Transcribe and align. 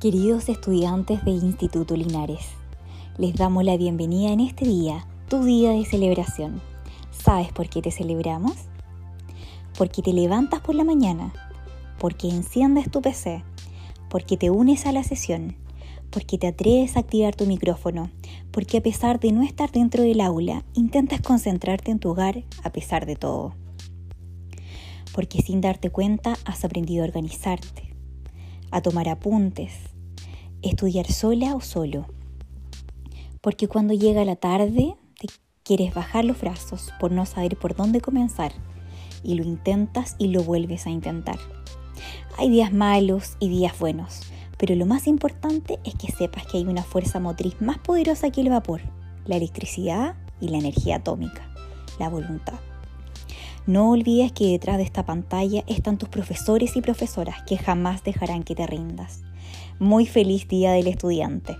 Queridos 0.00 0.48
estudiantes 0.48 1.24
de 1.24 1.32
Instituto 1.32 1.96
Linares, 1.96 2.46
les 3.16 3.34
damos 3.34 3.64
la 3.64 3.76
bienvenida 3.76 4.30
en 4.30 4.38
este 4.38 4.64
día, 4.64 5.04
tu 5.28 5.42
día 5.42 5.72
de 5.72 5.84
celebración. 5.84 6.60
¿Sabes 7.10 7.52
por 7.52 7.68
qué 7.68 7.82
te 7.82 7.90
celebramos? 7.90 8.52
Porque 9.76 10.00
te 10.00 10.12
levantas 10.12 10.60
por 10.60 10.76
la 10.76 10.84
mañana, 10.84 11.32
porque 11.98 12.28
enciendes 12.28 12.88
tu 12.92 13.02
PC, 13.02 13.42
porque 14.08 14.36
te 14.36 14.50
unes 14.50 14.86
a 14.86 14.92
la 14.92 15.02
sesión, 15.02 15.56
porque 16.10 16.38
te 16.38 16.46
atreves 16.46 16.96
a 16.96 17.00
activar 17.00 17.34
tu 17.34 17.46
micrófono, 17.46 18.08
porque 18.52 18.78
a 18.78 18.82
pesar 18.84 19.18
de 19.18 19.32
no 19.32 19.42
estar 19.42 19.72
dentro 19.72 20.04
del 20.04 20.20
aula, 20.20 20.62
intentas 20.74 21.22
concentrarte 21.22 21.90
en 21.90 21.98
tu 21.98 22.10
hogar 22.10 22.44
a 22.62 22.70
pesar 22.70 23.04
de 23.04 23.16
todo. 23.16 23.52
Porque 25.12 25.42
sin 25.42 25.60
darte 25.60 25.90
cuenta 25.90 26.36
has 26.44 26.64
aprendido 26.64 27.02
a 27.02 27.08
organizarte, 27.08 27.87
a 28.70 28.80
tomar 28.82 29.08
apuntes, 29.08 29.72
estudiar 30.62 31.06
sola 31.10 31.54
o 31.54 31.60
solo. 31.60 32.06
Porque 33.40 33.68
cuando 33.68 33.94
llega 33.94 34.24
la 34.24 34.36
tarde 34.36 34.96
te 35.18 35.28
quieres 35.62 35.94
bajar 35.94 36.24
los 36.24 36.40
brazos 36.40 36.90
por 36.98 37.12
no 37.12 37.26
saber 37.26 37.56
por 37.58 37.76
dónde 37.76 38.00
comenzar 38.00 38.52
y 39.22 39.34
lo 39.34 39.44
intentas 39.44 40.16
y 40.18 40.28
lo 40.28 40.42
vuelves 40.42 40.86
a 40.86 40.90
intentar. 40.90 41.38
Hay 42.38 42.50
días 42.50 42.72
malos 42.72 43.36
y 43.40 43.48
días 43.48 43.78
buenos, 43.78 44.20
pero 44.58 44.74
lo 44.74 44.86
más 44.86 45.06
importante 45.06 45.78
es 45.84 45.94
que 45.94 46.12
sepas 46.12 46.46
que 46.46 46.58
hay 46.58 46.64
una 46.64 46.82
fuerza 46.82 47.20
motriz 47.20 47.60
más 47.60 47.78
poderosa 47.78 48.30
que 48.30 48.40
el 48.40 48.50
vapor, 48.50 48.80
la 49.26 49.36
electricidad 49.36 50.14
y 50.40 50.48
la 50.48 50.58
energía 50.58 50.96
atómica, 50.96 51.48
la 51.98 52.08
voluntad. 52.08 52.58
No 53.68 53.90
olvides 53.90 54.32
que 54.32 54.46
detrás 54.46 54.78
de 54.78 54.84
esta 54.84 55.04
pantalla 55.04 55.62
están 55.66 55.98
tus 55.98 56.08
profesores 56.08 56.74
y 56.74 56.80
profesoras 56.80 57.42
que 57.42 57.58
jamás 57.58 58.02
dejarán 58.02 58.42
que 58.42 58.54
te 58.54 58.66
rindas. 58.66 59.20
Muy 59.78 60.06
feliz 60.06 60.48
día 60.48 60.72
del 60.72 60.86
estudiante. 60.86 61.54